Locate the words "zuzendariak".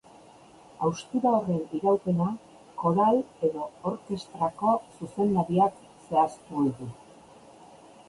4.97-5.81